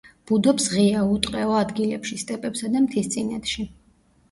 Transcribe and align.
ბუდობს 0.29 0.63
ღია, 0.75 1.03
უტყეო 1.17 1.59
ადგილებში, 1.59 2.19
სტეპებსა 2.23 2.73
და 2.79 2.85
მთისწინეთში. 2.89 3.71